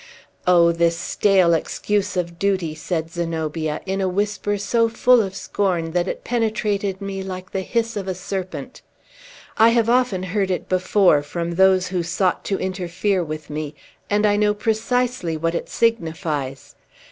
[0.47, 5.91] "Oh, this stale excuse of duty!" said Zenobia, in a whisper so full of scorn
[5.91, 8.81] that it penetrated me like the hiss of a serpent.
[9.59, 13.75] "I have often heard it before, from those who sought to interfere with me,
[14.09, 16.73] and I know precisely what it signifies.